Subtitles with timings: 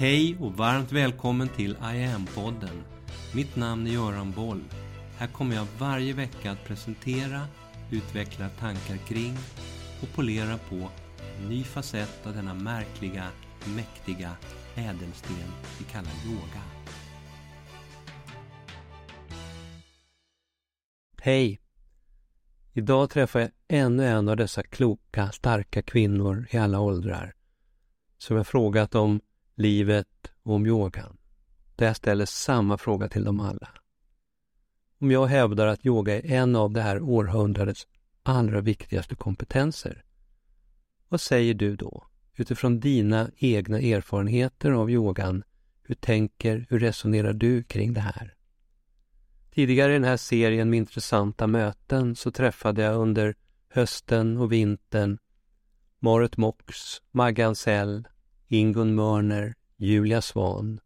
[0.00, 2.82] Hej och varmt välkommen till I am-podden.
[3.34, 4.64] Mitt namn är Göran Boll.
[5.18, 7.40] Här kommer jag varje vecka att presentera,
[7.90, 9.36] utveckla tankar kring
[10.02, 10.90] och polera på
[11.38, 13.26] en ny facett av denna märkliga,
[13.76, 14.36] mäktiga
[14.74, 15.36] ädelsten
[15.78, 16.62] vi kallar yoga.
[21.22, 21.60] Hej!
[22.72, 27.34] Idag träffar jag ännu en av dessa kloka, starka kvinnor i alla åldrar
[28.18, 29.20] som jag frågat om
[29.60, 31.16] livet och om yogan.
[31.76, 33.68] Där jag ställer samma fråga till dem alla.
[35.00, 37.86] Om jag hävdar att yoga är en av det här århundradets
[38.22, 40.04] allra viktigaste kompetenser,
[41.08, 42.06] vad säger du då?
[42.36, 45.42] Utifrån dina egna erfarenheter av yogan,
[45.82, 48.34] hur tänker, hur resonerar du kring det här?
[49.50, 53.34] Tidigare i den här serien med intressanta möten så träffade jag under
[53.68, 55.18] hösten och vintern
[55.98, 56.74] Marit Mox,
[57.10, 58.08] Maggan Sell,
[58.52, 60.80] Ingun Mörner, Julia Svan,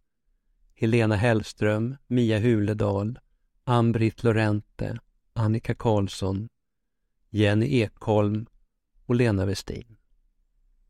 [0.74, 3.18] Helena Hellström, Mia Huledal,
[3.64, 4.98] Ann-Britt Lorente,
[5.32, 6.48] Annika Karlsson,
[7.30, 8.46] Jenny Ekholm
[9.06, 9.96] och Lena Westin.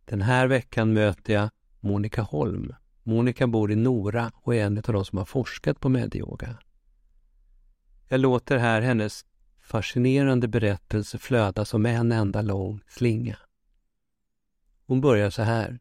[0.05, 2.75] Den här veckan möter jag Monica Holm.
[3.03, 6.59] Monica bor i Nora och är en av de som har forskat på medyoga.
[8.09, 9.25] Jag låter här hennes
[9.61, 13.39] fascinerande berättelse flöda som en enda lång slinga.
[14.87, 15.79] Hon börjar så här.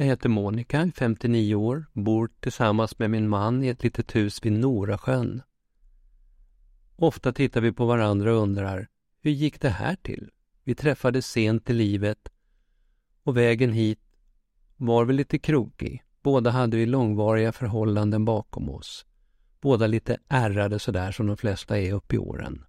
[0.00, 4.52] Jag heter Monica, 59 år, bor tillsammans med min man i ett litet hus vid
[4.52, 5.42] Norasjön.
[6.96, 8.88] Ofta tittar vi på varandra och undrar,
[9.22, 10.30] hur gick det här till?
[10.64, 12.28] Vi träffades sent i livet
[13.22, 14.00] och vägen hit
[14.76, 16.04] var väl lite krokig.
[16.22, 19.06] Båda hade vi långvariga förhållanden bakom oss.
[19.60, 22.64] Båda lite ärrade sådär som de flesta är upp i åren.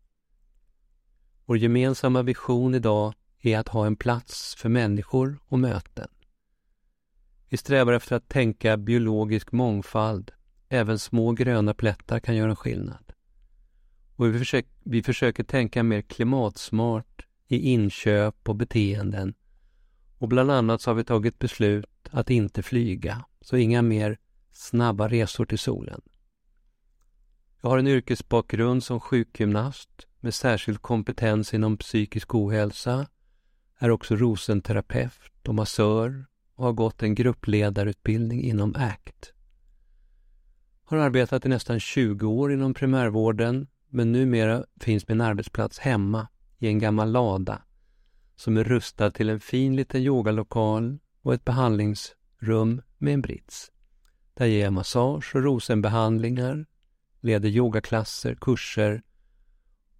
[1.45, 6.07] Vår gemensamma vision idag är att ha en plats för människor och möten.
[7.51, 10.31] Vi strävar efter att tänka biologisk mångfald.
[10.69, 13.13] Även små gröna plättar kan göra skillnad.
[14.15, 19.33] Och vi, försöker, vi försöker tänka mer klimatsmart i inköp och beteenden.
[20.17, 24.17] Och bland annat så har vi tagit beslut att inte flyga, så inga mer
[24.51, 26.01] snabba resor till solen.
[27.61, 33.07] Jag har en yrkesbakgrund som sjukgymnast med särskild kompetens inom psykisk ohälsa,
[33.77, 36.25] är också rosenterapeut och massör
[36.61, 39.33] och har gått en gruppledarutbildning inom ACT.
[40.83, 46.27] Har arbetat i nästan 20 år inom primärvården men numera finns min arbetsplats hemma
[46.59, 47.61] i en gammal lada
[48.35, 53.71] som är rustad till en fin liten yogalokal och ett behandlingsrum med en brits.
[54.33, 56.65] Där ger jag massage och rosenbehandlingar,
[57.21, 59.03] leder yogaklasser, kurser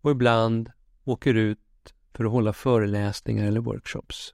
[0.01, 0.71] och ibland
[1.03, 4.33] åker ut för att hålla föreläsningar eller workshops.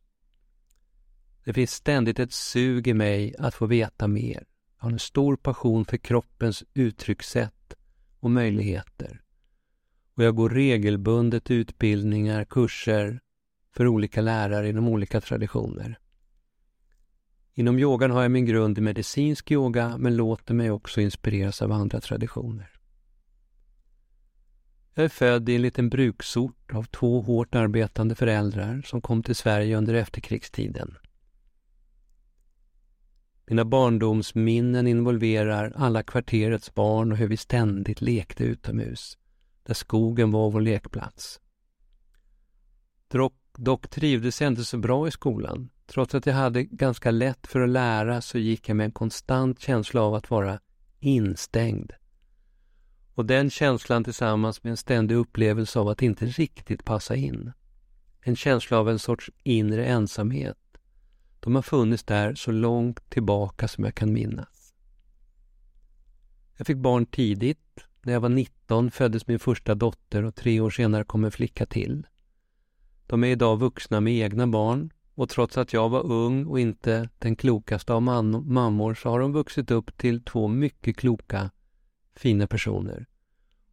[1.47, 4.46] Det finns ständigt ett sug i mig att få veta mer.
[4.78, 7.74] Jag har en stor passion för kroppens uttryckssätt
[8.19, 9.22] och möjligheter.
[10.13, 13.19] Och jag går regelbundet utbildningar, kurser
[13.72, 16.00] för olika lärare inom olika traditioner.
[17.53, 21.72] Inom yogan har jag min grund i medicinsk yoga men låter mig också inspireras av
[21.72, 22.69] andra traditioner.
[24.94, 29.35] Jag är född i en liten bruksort av två hårt arbetande föräldrar som kom till
[29.35, 30.97] Sverige under efterkrigstiden.
[33.50, 39.18] Mina barndomsminnen involverar alla kvarterets barn och hur vi ständigt lekte utomhus,
[39.63, 41.40] där skogen var vår lekplats.
[43.08, 45.69] Dock, dock trivdes jag inte så bra i skolan.
[45.85, 49.59] Trots att jag hade ganska lätt för att lära så gick jag med en konstant
[49.59, 50.59] känsla av att vara
[51.00, 51.91] instängd.
[53.14, 57.52] Och den känslan tillsammans med en ständig upplevelse av att inte riktigt passa in.
[58.22, 60.58] En känsla av en sorts inre ensamhet
[61.39, 64.73] de har funnits där så långt tillbaka som jag kan minnas.
[66.57, 67.59] Jag fick barn tidigt.
[68.01, 71.65] När jag var 19 föddes min första dotter och tre år senare kom en flicka
[71.65, 72.07] till.
[73.07, 77.09] De är idag vuxna med egna barn och trots att jag var ung och inte
[77.19, 81.51] den klokaste av man- mammor så har de vuxit upp till två mycket kloka,
[82.16, 83.05] fina personer.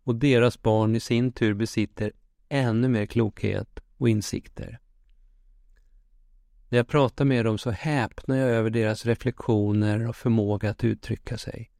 [0.02, 2.12] Och deras barn i sin tur besitter
[2.48, 4.78] ännu mer klokhet och insikter.
[6.74, 11.38] När jag pratar med dem så häpnar jag över deras reflektioner och förmåga att uttrycka
[11.38, 11.70] sig.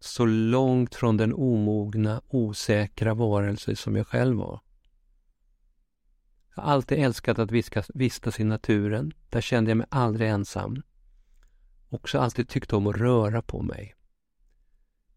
[0.00, 4.60] Så långt från den omogna, osäkra varelse som jag själv var.
[6.54, 7.50] Jag har alltid älskat att
[7.94, 9.12] vistas i naturen.
[9.28, 10.82] Där kände jag mig aldrig ensam.
[11.88, 13.94] Också alltid tyckt om att röra på mig.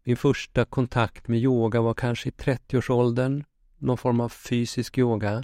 [0.04, 3.44] Min första kontakt med yoga var kanske i 30-årsåldern.
[3.78, 5.42] Någon form av fysisk yoga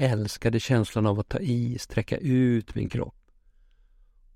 [0.00, 3.14] älskade känslan av att ta i, sträcka ut min kropp.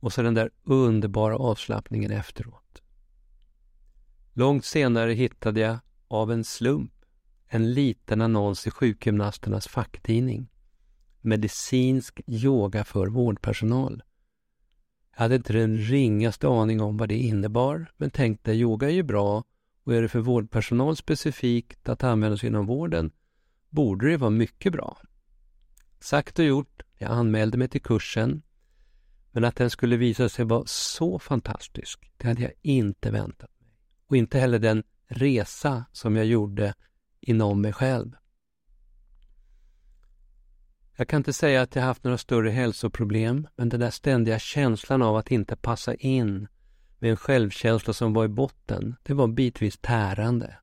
[0.01, 2.83] och så den där underbara avslappningen efteråt.
[4.33, 5.79] Långt senare hittade jag
[6.09, 6.95] av en slump
[7.47, 10.49] en liten annons i sjukgymnasternas facktidning.
[11.21, 14.03] Medicinsk yoga för vårdpersonal.
[15.13, 19.03] Jag hade inte den ringaste aning om vad det innebar, men tänkte yoga är ju
[19.03, 19.45] bra
[19.85, 23.11] och är det för vårdpersonal specifikt att användas inom vården
[23.71, 24.99] borde det vara mycket bra.
[26.05, 28.43] Sagt och gjort, jag anmälde mig till kursen,
[29.33, 33.71] men att den skulle visa sig vara så fantastisk, det hade jag inte väntat mig.
[34.07, 36.75] Och inte heller den resa som jag gjorde
[37.21, 38.13] inom mig själv.
[40.97, 45.03] Jag kan inte säga att jag haft några större hälsoproblem, men den där ständiga känslan
[45.03, 46.49] av att inte passa in
[46.99, 50.59] med en självkänsla som var i botten, det var bitvis tärande.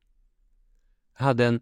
[1.18, 1.60] Jag hade en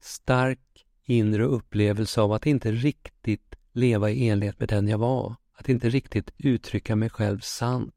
[0.00, 5.68] stark inre upplevelse av att inte riktigt leva i enlighet med den jag var, att
[5.68, 7.94] inte riktigt uttrycka mig själv sant.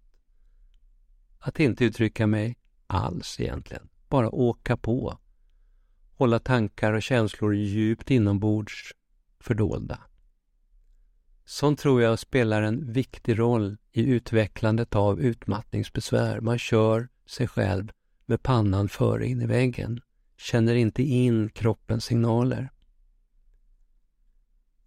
[1.40, 5.18] Att inte uttrycka mig alls egentligen, bara åka på.
[6.18, 8.94] Hålla tankar och känslor djupt inombords
[9.40, 10.00] fördolda.
[11.46, 16.42] Sånt tror jag spelar en viktig roll i utvecklandet av utmattningsbesvär.
[16.42, 17.92] Man kör sig själv
[18.26, 20.02] med pannan före in i väggen,
[20.38, 22.72] känner inte in kroppens signaler.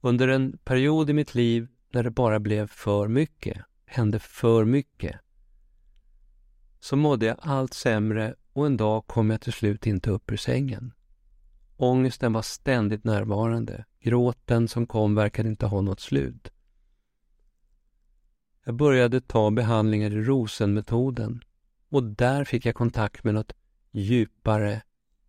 [0.05, 5.21] Under en period i mitt liv när det bara blev för mycket, hände för mycket,
[6.81, 10.37] så mådde jag allt sämre och en dag kom jag till slut inte upp ur
[10.37, 10.93] sängen.
[11.77, 13.85] Ångesten var ständigt närvarande.
[14.01, 16.51] Gråten som kom verkade inte ha något slut.
[18.65, 21.41] Jag började ta behandlingar i Rosenmetoden
[21.89, 23.53] och där fick jag kontakt med något
[23.93, 24.83] djupare,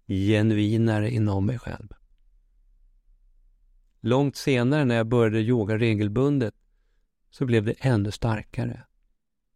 [0.07, 1.88] genuinare inom mig själv.
[4.05, 6.53] Långt senare när jag började yoga regelbundet
[7.29, 8.83] så blev det ännu starkare.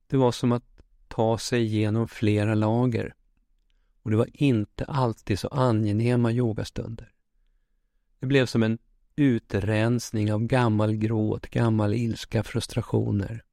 [0.08, 3.14] Det var som att ta sig igenom flera lager
[4.04, 7.12] och det var inte alltid så angenäma yogastunder.
[8.20, 8.78] Det blev som en
[9.16, 13.44] utrensning av gammal gråt, gammal ilska, frustrationer.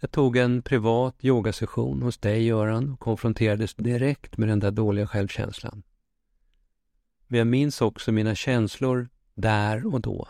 [0.00, 5.06] Jag tog en privat yogasession hos dig, Göran, och konfronterades direkt med den där dåliga
[5.06, 5.82] självkänslan.
[7.26, 9.08] Men jag minns också mina känslor
[9.40, 10.28] där och då.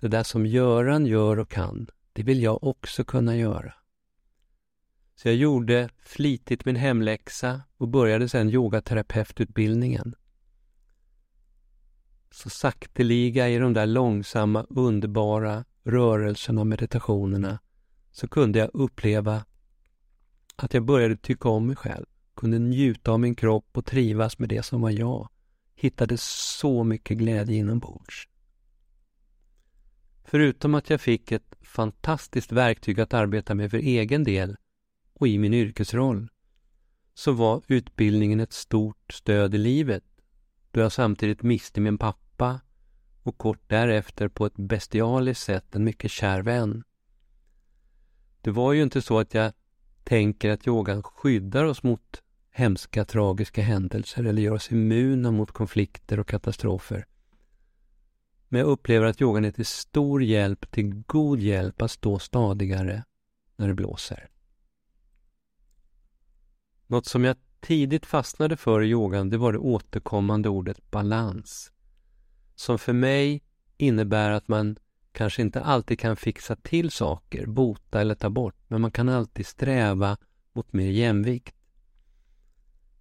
[0.00, 3.74] Det där som Göran gör och kan, det vill jag också kunna göra.
[5.14, 10.14] Så jag gjorde flitigt min hemläxa och började sedan yogaterapeututbildningen.
[12.30, 17.58] Så sakteliga i de där långsamma, underbara rörelserna och meditationerna
[18.10, 19.44] så kunde jag uppleva
[20.56, 22.06] att jag började tycka om mig själv,
[22.36, 25.28] kunde njuta av min kropp och trivas med det som var jag.
[25.82, 28.28] Hittade så mycket glädje inombords.
[30.24, 34.56] Förutom att jag fick ett fantastiskt verktyg att arbeta med för egen del
[35.12, 36.28] och i min yrkesroll,
[37.14, 40.04] så var utbildningen ett stort stöd i livet,
[40.70, 42.60] då jag samtidigt miste min pappa
[43.22, 46.84] och kort därefter på ett bestialiskt sätt en mycket kär vän.
[48.40, 49.52] Det var ju inte så att jag
[50.04, 52.21] tänker att yogan skyddar oss mot
[52.52, 57.06] hemska, tragiska händelser eller gör oss immuna mot konflikter och katastrofer.
[58.48, 63.04] Men jag upplever att yogan är till stor hjälp, till god hjälp att stå stadigare
[63.56, 64.28] när det blåser.
[66.86, 71.72] Något som jag tidigt fastnade för i yogan, det var det återkommande ordet balans.
[72.54, 73.42] Som för mig
[73.76, 74.76] innebär att man
[75.12, 79.46] kanske inte alltid kan fixa till saker, bota eller ta bort, men man kan alltid
[79.46, 80.16] sträva
[80.52, 81.56] mot mer jämvikt.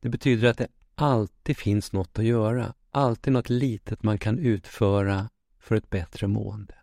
[0.02, 5.30] Det betyder att det alltid finns något att göra, alltid något litet man kan utföra
[5.60, 6.74] för ett bättre mående.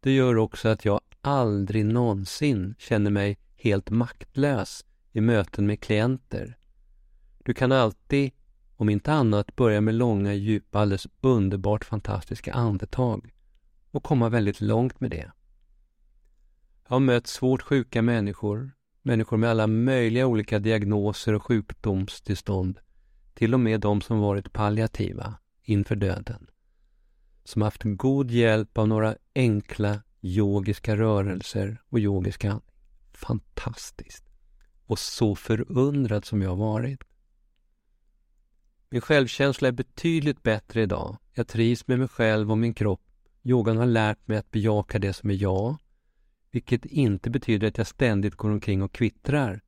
[0.00, 6.58] Det gör också att jag aldrig någonsin känner mig helt maktlös i möten med klienter.
[7.38, 8.32] Du kan alltid,
[8.76, 13.34] om inte annat, börja med långa, djupa, alldeles underbart fantastiska andetag
[13.90, 15.32] och komma väldigt långt med det.
[16.84, 18.70] Jag har mött svårt sjuka människor,
[19.04, 22.80] människor med alla möjliga olika diagnoser och sjukdomstillstånd,
[23.34, 26.46] till och med de som varit palliativa inför döden,
[27.44, 32.60] som haft god hjälp av några enkla yogiska rörelser och yogiska
[33.12, 34.24] Fantastiskt!
[34.86, 37.00] Och så förundrad som jag varit.
[38.90, 41.16] Min självkänsla är betydligt bättre idag.
[41.32, 43.00] Jag trivs med mig själv och min kropp
[43.46, 45.76] Yogan har lärt mig att bejaka det som är jag,
[46.54, 49.60] vilket inte betyder att jag ständigt går omkring och kvittrar,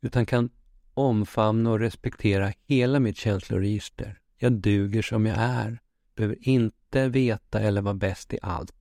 [0.00, 0.50] utan kan
[0.94, 4.20] omfamna och respektera hela mitt känsloregister.
[4.36, 5.78] Jag duger som jag är,
[6.14, 8.74] behöver inte veta eller vara bäst i allt,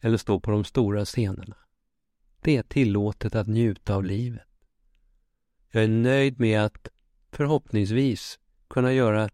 [0.00, 1.56] eller stå på de stora scenerna.
[2.40, 4.46] det är tillåtet att njuta av livet.
[5.70, 6.88] Jag är nöjd med att
[7.32, 9.28] förhoppningsvis kunna göra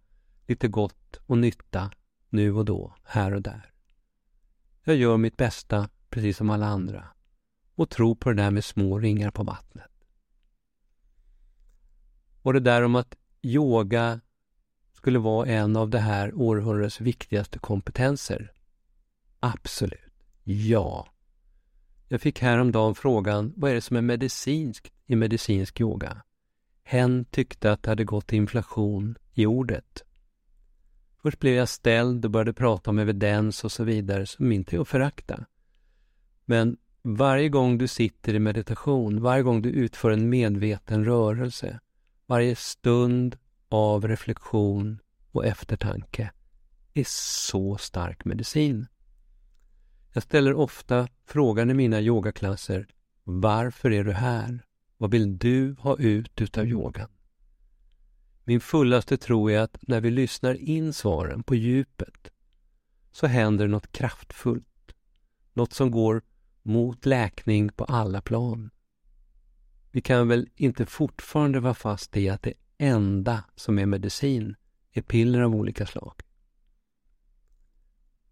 [0.46, 1.90] lite gott och nytta
[2.28, 3.72] nu och då, här och där.
[4.84, 7.04] Jag gör mitt bästa, precis som alla andra,
[7.74, 9.90] och tro på det där med små ringar på vattnet.
[12.42, 14.20] Och det där om att yoga
[14.92, 18.52] skulle vara en av det här århundradets viktigaste kompetenser.
[19.40, 20.12] Absolut.
[20.44, 21.08] Ja.
[22.08, 26.22] Jag fick häromdagen frågan, vad är det som är medicinskt i medicinsk yoga?
[26.84, 30.04] Hen tyckte att det hade gått inflation i ordet.
[31.22, 34.80] Först blev jag ställd och började prata om evidens och så vidare, som inte är
[34.80, 35.46] att förakta.
[36.44, 41.80] Men varje gång du sitter i meditation, varje gång du utför en medveten rörelse,
[42.26, 43.36] varje stund
[43.68, 44.98] av reflektion
[45.30, 46.30] och eftertanke
[46.94, 48.86] är så stark medicin.
[50.12, 52.86] Jag ställer ofta frågan i mina yogaklasser
[53.24, 54.64] Varför är du här?
[54.96, 57.08] Vad vill du ha ut utav yogan?
[58.44, 62.30] Min fullaste tro är att när vi lyssnar in svaren på djupet
[63.12, 64.94] så händer något kraftfullt.
[65.52, 66.22] Något som går
[66.62, 68.70] mot läkning på alla plan.
[69.90, 74.54] Vi kan väl inte fortfarande vara fast i att det enda som är medicin
[74.92, 76.14] är piller av olika slag.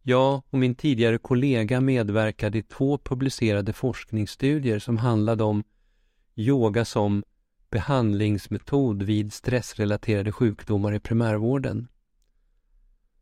[0.02, 5.64] Jag och min tidigare kollega medverkade i två publicerade forskningsstudier som handlade om
[6.34, 7.24] yoga som
[7.70, 11.88] behandlingsmetod vid stressrelaterade sjukdomar i primärvården.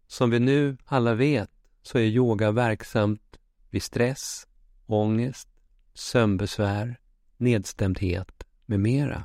[0.06, 1.50] Som vi nu alla vet
[1.82, 3.38] så är yoga verksamt
[3.70, 4.47] vid stress,
[4.90, 5.48] ångest,
[5.94, 7.00] sömnbesvär,
[7.36, 9.24] nedstämdhet med mera.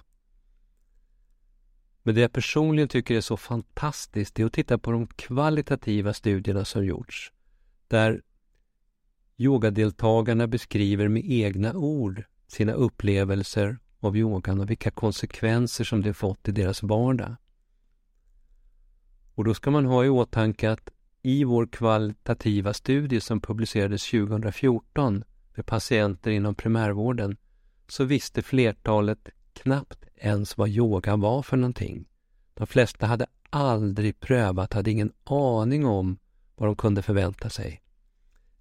[2.03, 6.65] Men det jag personligen tycker är så fantastiskt är att titta på de kvalitativa studierna
[6.65, 7.31] som gjorts.
[7.87, 8.21] Där
[9.37, 16.47] yogadeltagarna beskriver med egna ord sina upplevelser av yogan och vilka konsekvenser som det fått
[16.47, 17.35] i deras vardag.
[19.35, 20.89] Och då ska man ha i åtanke att
[21.21, 25.23] i vår kvalitativa studie som publicerades 2014
[25.55, 27.37] med patienter inom primärvården
[27.87, 32.05] så visste flertalet knappt ens vad yoga var för någonting.
[32.53, 36.17] De flesta hade aldrig prövat, hade ingen aning om
[36.55, 37.81] vad de kunde förvänta sig.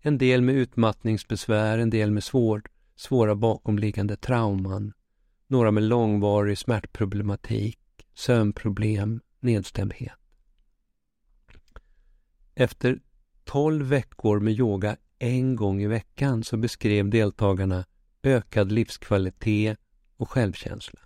[0.00, 2.62] En del med utmattningsbesvär, en del med svår,
[2.96, 4.92] svåra bakomliggande trauman,
[5.46, 7.78] några med långvarig smärtproblematik,
[8.14, 10.12] sömnproblem, nedstämdhet.
[12.54, 13.00] Efter
[13.44, 17.85] tolv veckor med yoga en gång i veckan så beskrev deltagarna
[18.23, 19.79] ökad livskvalitet
[20.17, 21.00] och självkänsla.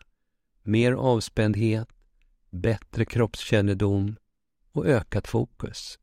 [0.62, 1.88] Mer avspändhet,
[2.50, 4.16] bättre kroppskännedom
[4.72, 5.98] och ökat fokus.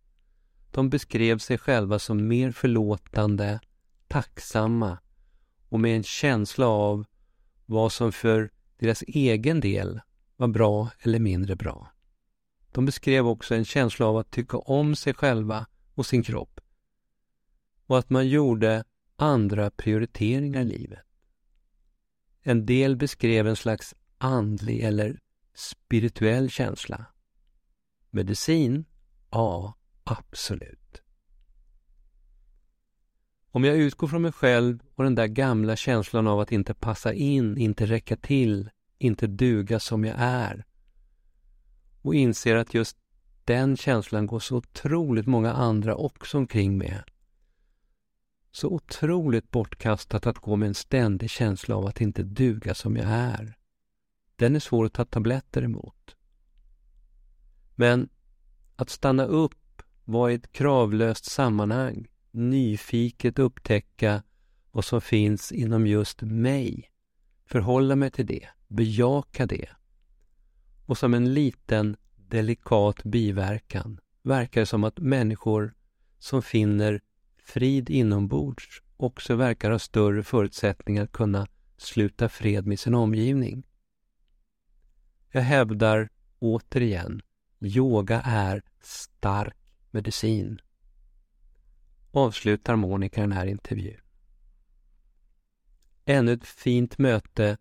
[0.71, 3.59] De beskrev sig själva som mer förlåtande,
[4.07, 4.97] tacksamma
[5.69, 7.05] och med en känsla av
[7.65, 10.01] vad som för deras egen del
[10.35, 11.91] var bra eller mindre bra.
[12.71, 16.52] De beskrev också en känsla av att tycka om sig själva och sin kropp
[17.93, 18.83] och att man gjorde
[19.15, 20.99] andra prioriteringar i livet.
[22.41, 25.19] En del beskrev en slags andlig eller
[25.55, 27.05] spirituell känsla.
[28.09, 28.85] Medicin?
[29.29, 31.01] Ja, absolut.
[33.51, 37.13] Om jag utgår från mig själv och den där gamla känslan av att inte passa
[37.13, 40.65] in, inte räcka till, inte duga som jag är
[42.01, 42.97] och inser att just
[43.43, 47.03] den känslan går så otroligt många andra också omkring med.
[48.55, 53.07] Så otroligt bortkastat att gå med en ständig känsla av att inte duga som jag
[53.07, 53.57] är.
[54.35, 56.15] Den är svår att ta tabletter emot.
[57.75, 58.09] Men
[58.75, 64.23] att stanna upp, vara i ett kravlöst sammanhang, nyfiket upptäcka
[64.71, 66.91] vad som finns inom just mig,
[67.45, 69.69] förhålla mig till det, bejaka det.
[70.85, 75.73] Och som en liten delikat biverkan verkar det som att människor
[76.19, 77.01] som finner
[77.43, 81.47] frid inombords också verkar ha större förutsättningar att kunna
[81.77, 83.63] sluta fred med sin omgivning.
[85.31, 86.09] Jag hävdar
[86.39, 87.21] återigen,
[87.61, 89.55] yoga är stark
[89.91, 90.59] medicin.
[92.11, 93.99] Avslutar Monica den här intervjun.
[96.05, 97.57] Ännu ett fint möte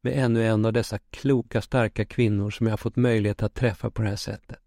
[0.00, 4.02] med ännu en av dessa kloka, starka kvinnor som jag fått möjlighet att träffa på
[4.02, 4.65] det här sättet.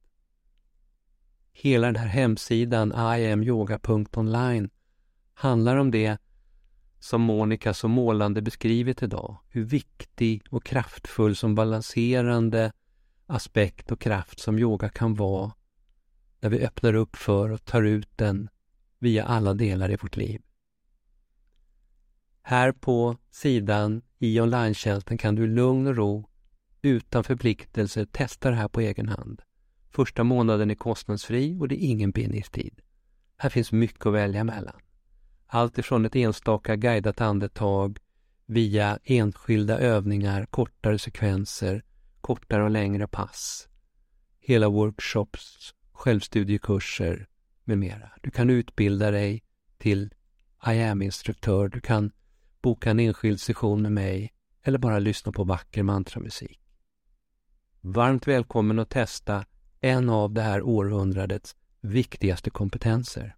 [1.61, 4.69] Hela den här hemsidan, iamyoga.online,
[5.33, 6.17] handlar om det
[6.99, 9.37] som Monica så målande beskrivit idag.
[9.49, 12.71] Hur viktig och kraftfull som balanserande
[13.25, 15.51] aspekt och kraft som yoga kan vara
[16.39, 18.49] när vi öppnar upp för och tar ut den
[18.99, 20.41] via alla delar i vårt liv.
[22.41, 24.75] Här på sidan i online
[25.19, 26.29] kan du i lugn och ro
[26.81, 29.41] utan förpliktelser testa det här på egen hand.
[29.91, 32.81] Första månaden är kostnadsfri och det är ingen bindningstid.
[33.37, 34.81] Här finns mycket att välja mellan.
[35.47, 37.99] Allt ifrån ett enstaka guidat andetag
[38.45, 41.83] via enskilda övningar, kortare sekvenser,
[42.21, 43.67] kortare och längre pass,
[44.39, 47.27] hela workshops, självstudiekurser
[47.63, 48.11] med mera.
[48.21, 49.43] Du kan utbilda dig
[49.77, 50.13] till
[50.65, 52.11] I am-instruktör, du kan
[52.61, 56.59] boka en enskild session med mig eller bara lyssna på vacker mantramusik.
[57.81, 59.45] Varmt välkommen att testa
[59.81, 63.35] en av det här århundradets viktigaste kompetenser.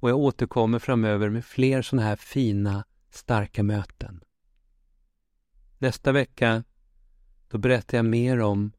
[0.00, 4.20] Och jag återkommer framöver med fler sådana här fina, starka möten.
[5.78, 6.64] Nästa vecka,
[7.48, 8.72] då berättar jag mer om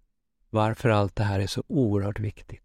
[0.49, 2.63] varför allt det här är så oerhört viktigt.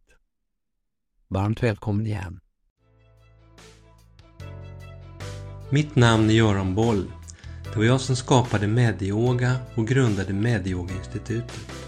[1.29, 2.41] Varmt välkommen igen.
[5.71, 7.12] Mitt namn är Göran Boll.
[7.65, 11.88] Det var jag som skapade Medioga och grundade Medioga-institutet.